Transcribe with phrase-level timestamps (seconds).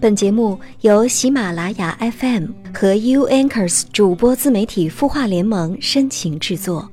[0.00, 6.88] 本节目由喜马拉雅 FM 和 U Anchors 主播自媒体孵化联盟深情制作。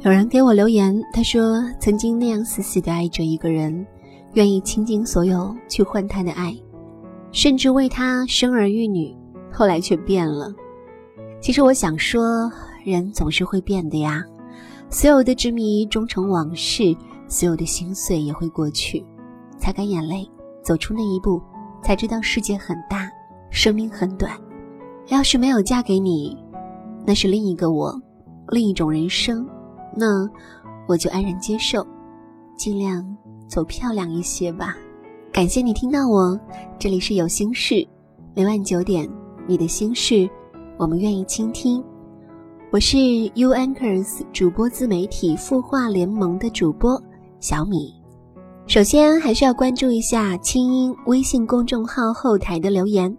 [0.00, 3.86] 有人给我留言，他说曾经那样死死的爱着一个人，
[4.34, 6.52] 愿意倾尽所有去换他的爱，
[7.30, 9.16] 甚至为他生儿育女，
[9.52, 10.52] 后来却变了。
[11.40, 12.50] 其实我想说。
[12.84, 14.22] 人总是会变的呀，
[14.90, 16.96] 所有的执迷终成往事，
[17.28, 19.04] 所有的心碎也会过去。
[19.58, 20.28] 擦干眼泪，
[20.62, 21.40] 走出那一步，
[21.82, 23.08] 才知道世界很大，
[23.50, 24.32] 生命很短。
[25.08, 26.36] 要是没有嫁给你，
[27.06, 28.00] 那是另一个我，
[28.48, 29.46] 另一种人生，
[29.96, 30.28] 那
[30.88, 31.86] 我就安然接受，
[32.56, 33.04] 尽量
[33.48, 34.76] 走漂亮一些吧。
[35.32, 36.38] 感谢你听到我，
[36.78, 37.86] 这里是有心事，
[38.34, 39.08] 每晚九点，
[39.46, 40.28] 你的心事，
[40.76, 41.82] 我们愿意倾听。
[42.72, 42.96] 我是
[43.34, 46.98] U Anchors 主播自媒体孵化联盟的主播
[47.38, 47.94] 小米。
[48.66, 53.14] 首先还是要关注一下清音微信公众号后台的留言。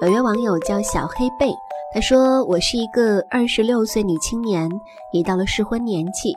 [0.00, 1.52] 有位网友叫小黑贝，
[1.92, 4.66] 他说：“我是一个二十六岁女青年，
[5.12, 6.32] 已到了适婚年纪，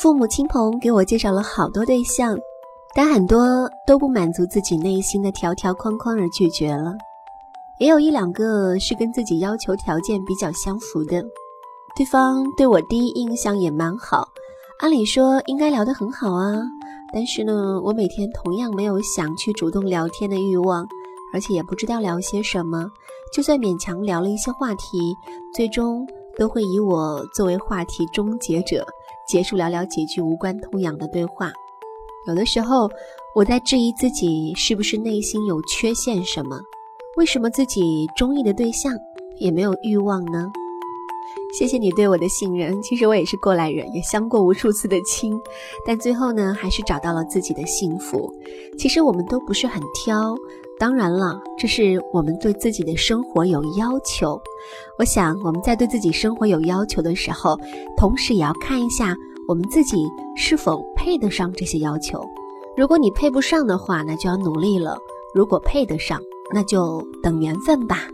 [0.00, 2.38] 父母亲朋给我介绍了好多对象，
[2.94, 6.94] 但很多都不满足自己内心的条条框框而拒绝了。
[7.80, 11.20] 也有一两个是跟自己要求条件比较相符的。”
[11.98, 14.28] 对方对我第一印象也蛮好，
[14.78, 16.54] 按理说应该聊得很好啊。
[17.12, 20.86] 但是呢，我每天同样没有想去主动聊天的欲望，
[21.34, 22.88] 而且也不知道聊些什么。
[23.32, 25.12] 就算勉强聊了一些话题，
[25.52, 26.06] 最终
[26.38, 28.86] 都会以我作为话题终结者，
[29.26, 31.50] 结束寥寥几句无关痛痒的对话。
[32.28, 32.88] 有的时候，
[33.34, 36.60] 我在质疑自己是不是内心有缺陷什么？
[37.16, 38.94] 为什么自己中意的对象
[39.40, 40.48] 也没有欲望呢？
[41.56, 42.80] 谢谢你对我的信任。
[42.82, 45.40] 其实我也是过来人，也相过无数次的亲，
[45.86, 48.32] 但最后呢，还是找到了自己的幸福。
[48.78, 50.36] 其实我们都不是很挑，
[50.78, 54.40] 当然了，这是我们对自己的生活有要求。
[54.98, 57.58] 我想我们在对自己生活有要求的时候，
[57.96, 59.16] 同时也要看一下
[59.48, 59.96] 我们自己
[60.36, 62.22] 是否配得上这些要求。
[62.76, 64.96] 如果你配不上的话，那就要努力了；
[65.34, 66.20] 如果配得上，
[66.52, 68.08] 那就等缘分吧。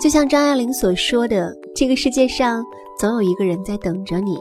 [0.00, 2.64] 就像张爱玲所说的，这个世界上
[2.98, 4.36] 总有一个人在等着你，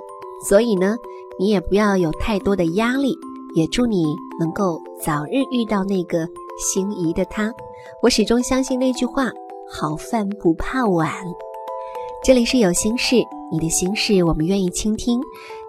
[0.48, 0.96] 所以呢，
[1.40, 3.16] 你也不要有太多的压力，
[3.56, 6.28] 也祝你能够早日遇到那个
[6.58, 7.54] 心仪的他。
[8.02, 9.30] 我始终相信那句话：
[9.70, 11.12] 好饭不怕晚。
[12.24, 13.18] 这里是有心事，
[13.52, 15.20] 你的心事我们愿意倾听。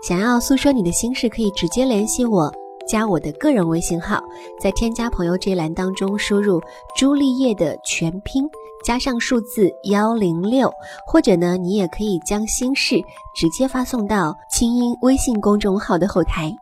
[0.03, 2.53] 想要诉说你的心事，可以直接联系我。
[2.87, 4.23] 加我的个人微信号，
[4.61, 6.61] 在添加朋友这一栏当中输入
[6.97, 8.45] 朱丽叶的全拼，
[8.85, 10.71] 加上数字幺零六，
[11.07, 12.97] 或者呢，你也可以将心事
[13.35, 16.55] 直接发送到清音微信公众号的后台。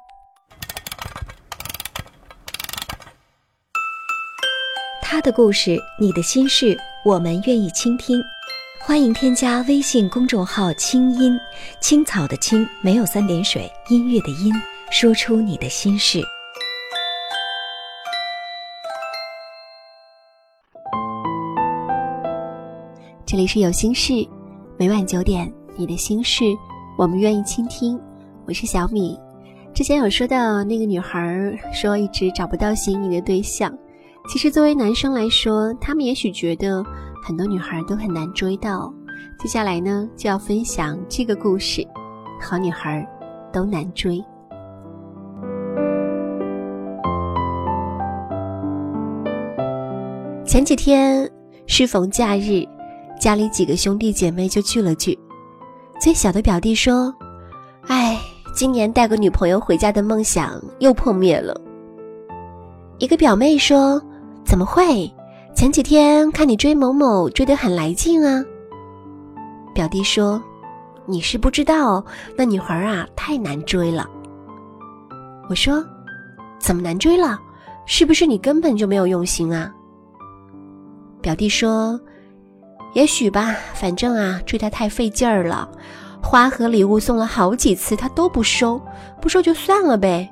[5.01, 8.23] 他的故事，你的心事，我们愿意倾听。
[8.81, 11.39] 欢迎添加微信公众号“清音
[11.81, 14.53] 青草”的青，没有三点水，音乐的音。
[14.93, 16.21] 说出你的心事。
[23.25, 24.13] 这里是有心事，
[24.79, 26.45] 每晚九点，你的心事
[26.99, 27.99] 我们愿意倾听。
[28.47, 29.19] 我是小米。
[29.73, 33.73] 之前有说到那个女孩说一直找不到心仪的对象，
[34.29, 36.85] 其实作为男生来说，他们也许觉得
[37.25, 38.93] 很多女孩都很难追到。
[39.39, 41.83] 接下来呢，就要分享这个故事：
[42.39, 43.09] 好女孩
[43.51, 44.23] 都难追。
[50.53, 51.27] 前几天
[51.67, 52.63] 适逢假日，
[53.19, 55.19] 家里几个兄弟姐妹就聚了聚。
[55.99, 57.11] 最小的表弟说
[57.89, 58.21] ：“哎，
[58.55, 61.59] 今年带个女朋友回家的梦想又破灭了。”
[63.01, 63.99] 一个表妹说
[64.45, 65.11] ：“怎么会？
[65.55, 68.45] 前几天看你追某某追得很来劲啊。”
[69.75, 70.39] 表弟说
[71.09, 72.05] ：“你是不知道，
[72.37, 74.07] 那女孩啊太难追了。”
[75.49, 75.83] 我说
[76.61, 77.41] ：“怎么难追了？
[77.87, 79.73] 是不是你根本就没有用心啊？”
[81.23, 81.99] 表弟说
[82.93, 85.67] ：“也许吧，反正啊，追他太费劲儿了，
[86.23, 88.79] 花和礼物送了好几次，他都不收，
[89.21, 90.29] 不收就算了呗。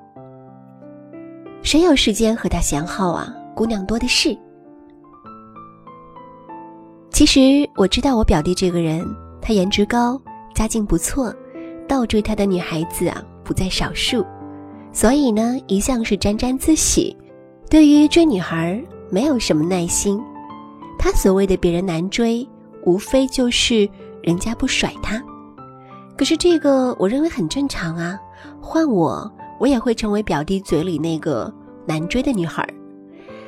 [1.63, 3.33] 谁有时间和他闲耗啊？
[3.55, 4.37] 姑娘多的是。
[7.11, 9.07] 其实我知道我表弟这个人，
[9.41, 10.21] 他颜值高，
[10.55, 11.35] 家境不错，
[11.87, 14.25] 倒追他的女孩子啊不在少数，
[14.93, 17.17] 所以呢，一向是沾沾自喜，
[17.69, 20.21] 对于追女孩没有什么耐心。”
[21.03, 22.47] 他所谓的别人难追，
[22.85, 23.89] 无非就是
[24.23, 25.19] 人家不甩他。
[26.15, 28.21] 可是这个我认为很正常啊，
[28.61, 31.51] 换我，我也会成为表弟嘴里那个
[31.87, 32.69] 难追的女孩。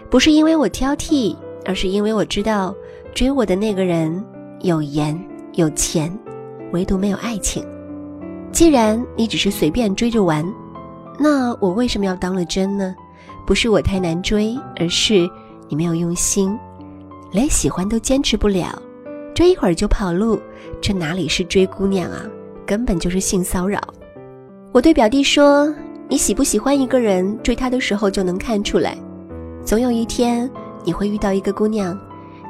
[0.08, 2.74] 不是因为我挑剔，而是因为我知道
[3.14, 4.24] 追我的那个人
[4.60, 5.14] 有颜
[5.52, 6.10] 有钱，
[6.72, 7.62] 唯独没有爱情。
[8.50, 10.42] 既然你只是随便追着玩，
[11.18, 12.94] 那我为什么要当了真呢？
[13.46, 15.28] 不是我太难追，而是
[15.68, 16.58] 你没有用心，
[17.32, 18.80] 连喜欢都坚持不了，
[19.34, 20.38] 追一会儿就跑路，
[20.82, 22.24] 这哪里是追姑娘啊？
[22.66, 23.80] 根本就是性骚扰。
[24.70, 25.74] 我对表弟说
[26.08, 28.96] ：“你喜不喜欢一个人，追他的时候就能看出来。
[29.64, 30.48] 总有一天，
[30.84, 31.98] 你会遇到一个姑娘，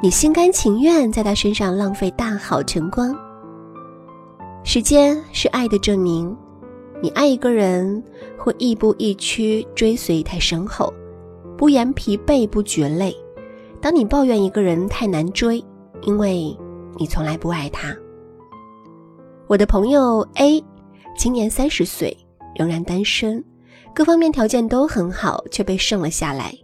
[0.01, 3.17] 你心甘情愿在她身上浪费大好晨光。
[4.65, 6.35] 时间是爱的证明。”
[7.01, 8.01] 你爱一个人，
[8.37, 10.93] 会亦步亦趋追随太身后，
[11.57, 13.13] 不言疲惫不觉累。
[13.83, 15.61] 当你抱怨一个人太难追，
[16.03, 16.57] 因为
[16.97, 17.93] 你从来不爱他。
[19.45, 20.63] 我的朋友 A，
[21.17, 22.15] 今年三十岁，
[22.55, 23.43] 仍然单身，
[23.93, 26.55] 各方面条件都很好，却被剩了下来。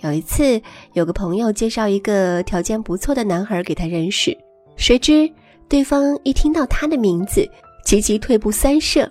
[0.00, 0.60] 有一次，
[0.92, 4.36] 有个朋友介绍一个条件不错的男孩给他认识，
[4.76, 5.32] 谁知
[5.66, 7.48] 对方一听到他的名字，
[7.86, 9.10] 急急退步三舍。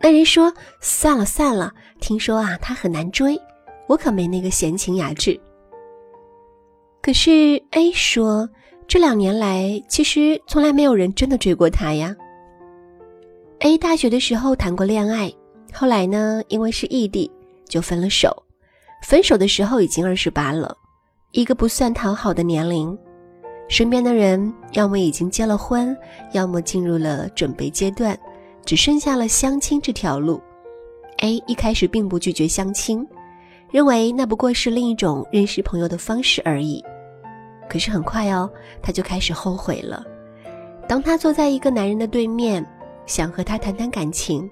[0.00, 0.52] 那人说
[0.82, 3.40] ：“算了算了，听说啊，他很难追，
[3.86, 5.40] 我可没那个闲情雅致。”
[7.02, 8.48] 可是 A 说
[8.86, 12.14] ：“这两年来，其实从来没有人真的追过他呀。
[13.58, 15.32] ”A 大学的时候谈过恋爱，
[15.72, 17.28] 后来呢，因为是异地，
[17.68, 18.30] 就分了手。
[19.02, 20.76] 分手的时候已经二十八了，
[21.32, 22.96] 一个不算讨好的年龄。
[23.68, 25.96] 身边的人要么已经结了婚，
[26.32, 28.16] 要么进入了准备阶段。
[28.64, 30.40] 只剩下了相亲这条路
[31.18, 33.04] ，A 一开始并不拒绝相亲，
[33.72, 36.80] 认为那不过是另一种认识朋友的方式而已。
[37.72, 38.50] 可是很快哦，
[38.82, 40.04] 他就开始后悔了。
[40.86, 42.62] 当他坐在一个男人的对面，
[43.06, 44.46] 想和他谈谈感情，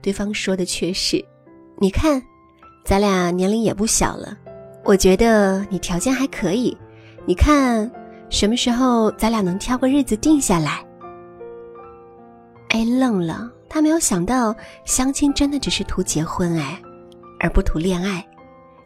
[0.00, 1.22] 对方说的却是
[1.76, 2.22] ：“你看，
[2.82, 4.34] 咱俩年龄也不小了，
[4.84, 6.74] 我觉得你条件还可以。
[7.26, 7.90] 你看，
[8.30, 10.82] 什么时候咱俩能挑个日子定下来？”
[12.72, 14.56] 哎愣了，他没有想到
[14.86, 16.80] 相亲真的只是图结婚哎，
[17.38, 18.26] 而不图恋爱。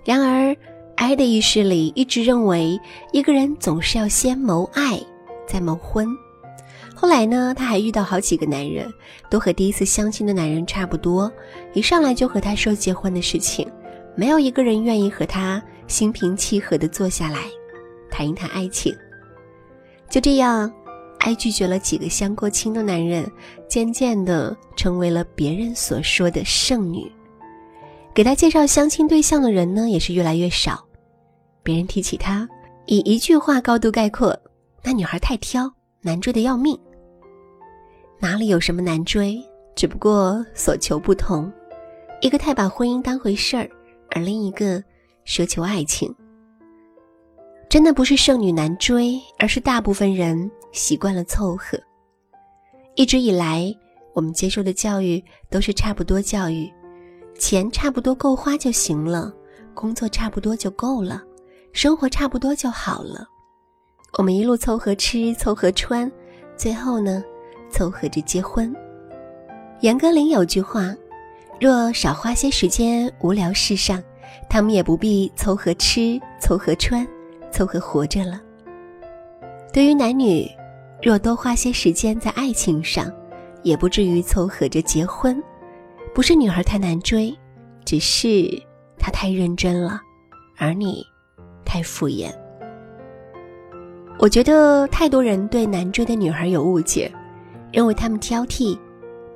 [0.05, 0.57] 然而
[1.01, 2.79] ，I 的意识里一直认为
[3.11, 5.01] 一个人总是要先谋爱，
[5.49, 6.07] 再谋婚。
[6.95, 8.87] 后来呢，他还遇到好几个男人，
[9.31, 11.33] 都和第一次相亲的男人差不多，
[11.73, 13.67] 一上来就和他说结婚的事情，
[14.15, 17.39] 没有一个人愿意和他心平气和地坐下来
[18.11, 18.95] 谈一谈爱情。
[20.11, 20.71] 就这样。
[21.23, 23.31] 爱拒绝了几个相过亲的男人，
[23.69, 27.13] 渐渐的成为了别人所说的剩女。
[28.15, 30.83] 给他介绍相亲对象的人呢，也是越来越少。
[31.63, 32.49] 别人提起他，
[32.87, 34.37] 以一句话高度概括：
[34.83, 35.71] 那女孩太挑，
[36.01, 36.79] 难追的要命。
[38.19, 39.43] 哪里有什么难追，
[39.75, 41.51] 只不过所求不同。
[42.21, 43.69] 一个太把婚姻当回事儿，
[44.11, 44.83] 而另一个
[45.25, 46.15] 奢求爱情。
[47.69, 51.79] 真的不是剩女难追，而是大部分人习惯了凑合。
[52.97, 53.75] 一直以来，
[54.13, 56.71] 我们接受的教育都是差不多教育，
[57.39, 59.33] 钱差不多够花就行了，
[59.73, 61.23] 工作差不多就够了，
[61.73, 63.27] 生活差不多就好了。
[64.19, 66.11] 我们一路凑合吃，凑合穿，
[66.57, 67.23] 最后呢，
[67.71, 68.75] 凑合着结婚。
[69.81, 70.95] 杨歌苓有句话：
[71.61, 74.03] 若少花些时间无聊事上，
[74.49, 77.07] 他们也不必凑合吃，凑合穿。
[77.53, 78.41] 凑合活着了。
[79.73, 80.49] 对于男女，
[81.03, 83.13] 若多花些时间在爱情上，
[83.65, 85.43] 也不至于凑合着结婚。
[86.15, 87.37] 不是女孩太难追，
[87.85, 88.49] 只是
[88.97, 90.01] 她太认真了，
[90.57, 91.05] 而你
[91.71, 92.33] 太敷衍。
[94.19, 97.09] 我觉得太多人对难追的女孩有误解，
[97.73, 98.77] 认为她们挑剔、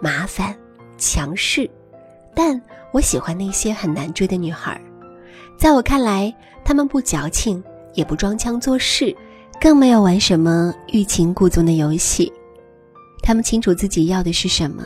[0.00, 0.52] 麻烦、
[0.98, 1.70] 强势。
[2.34, 2.60] 但
[2.90, 4.80] 我喜欢那些很难追的女孩，
[5.56, 7.62] 在我看来，她们不矫情。
[7.92, 9.14] 也不装腔作势，
[9.60, 12.32] 更没有玩什么欲擒故纵的游戏。
[13.22, 14.82] 他们清楚自己要的是什么。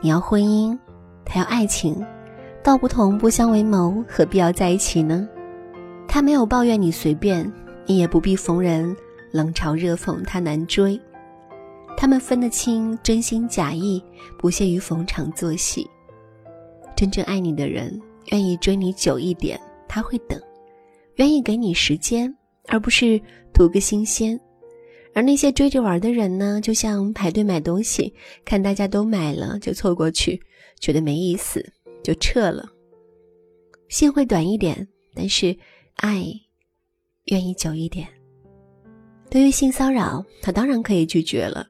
[0.00, 0.74] 你要婚姻，
[1.22, 2.02] 他要爱情，
[2.62, 5.28] 道不同不相为谋，何必要在一起呢？
[6.14, 7.52] 他没有抱怨你随便，
[7.86, 8.96] 你也不必逢人
[9.32, 10.96] 冷嘲热讽他难追。
[11.96, 14.00] 他们分得清真心假意，
[14.38, 15.84] 不屑于逢场作戏。
[16.94, 20.40] 真正爱你的人，愿意追你久一点，他会等。
[21.16, 22.32] 愿意给你时间，
[22.68, 23.20] 而不是
[23.52, 24.38] 图个新鲜。
[25.14, 30.40] 而那些追着玩的人呢，就像排队买东西，看大家都买了就凑过去，
[30.78, 31.72] 觉得没意思
[32.04, 32.68] 就撤了。
[33.88, 35.56] 心会短一点，但是
[35.96, 36.24] 爱
[37.26, 38.06] 愿意久一点。
[39.30, 41.66] 对于性骚扰，他当然可以拒绝了，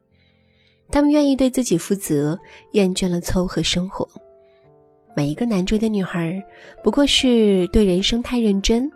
[0.91, 2.39] 他们愿意对自己负责，
[2.73, 4.09] 厌倦了凑合生活。
[5.17, 6.43] 每一个难追的女孩，
[6.83, 8.91] 不过是对人生太认真。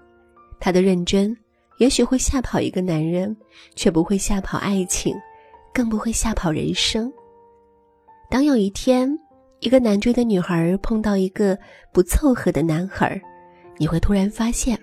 [0.58, 1.36] 她的认真，
[1.78, 3.34] 也许会吓跑一个男人，
[3.76, 5.14] 却不会吓跑爱情，
[5.72, 7.10] 更不会吓跑人生。
[8.28, 9.08] 当有一天，
[9.60, 11.56] 一个难追的女孩碰到一个
[11.92, 13.18] 不凑合的男孩，
[13.78, 14.78] 你会突然发现，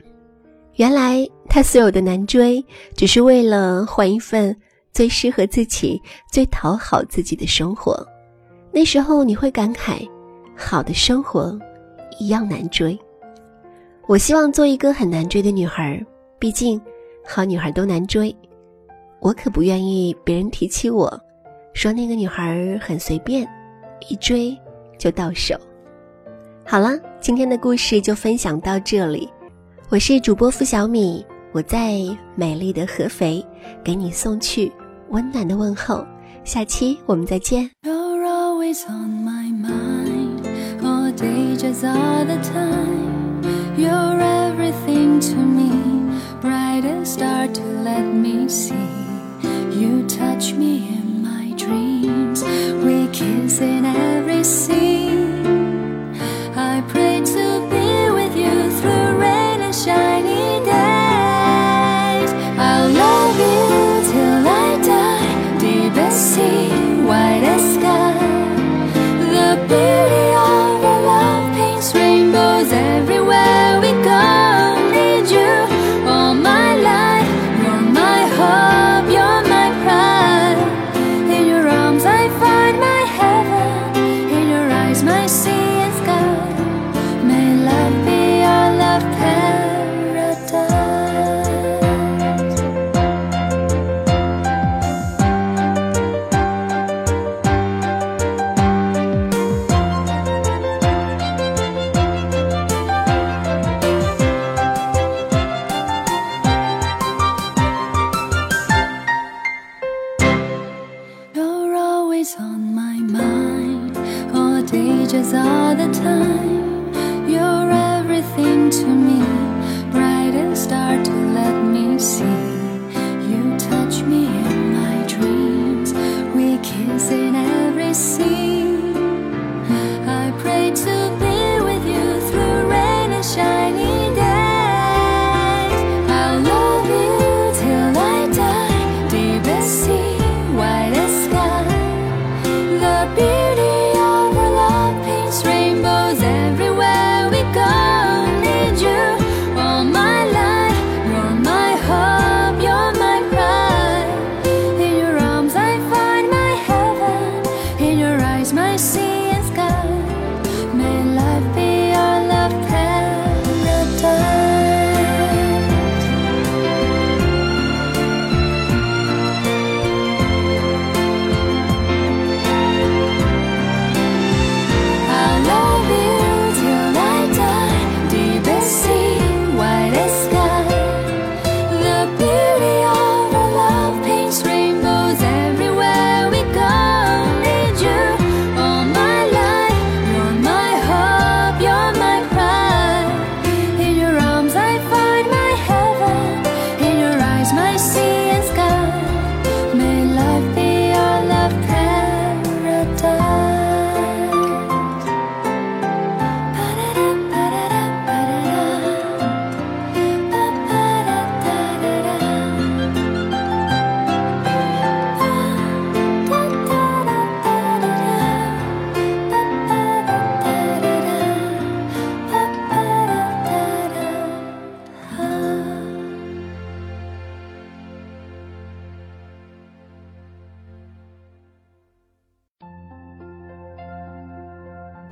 [0.75, 2.65] 原来他所有的难追，
[2.96, 4.55] 只是为了换一份。
[4.94, 6.01] 最适合自己、
[6.32, 8.01] 最讨好自己的生活，
[8.72, 10.08] 那时候你会感慨：
[10.55, 11.60] 好的生活
[12.17, 12.98] 一样难追。
[14.08, 16.01] 我希望做一个很难追的女孩，
[16.39, 16.82] 毕竟
[17.27, 18.34] 好女孩都难追。
[19.20, 21.13] 我可不愿意别人提起我，
[21.74, 23.46] 说那个女孩很随便，
[24.08, 24.58] 一追
[24.98, 25.60] 就到手。
[26.63, 29.29] 好了，今天的故事就分享到这里。
[29.96, 32.02] 我是主播付小米，我在
[32.36, 33.42] 美丽的合肥
[33.82, 34.70] 给你送去。
[35.12, 36.06] 温暖的问候，
[36.44, 37.72] 下期我们再见。
[37.84, 40.42] You're always on my mind,
[40.82, 43.42] all day just all the time.
[43.78, 45.72] You're everything to me,
[46.42, 48.75] brightest star to let me see.
[49.80, 51.14] You touch me in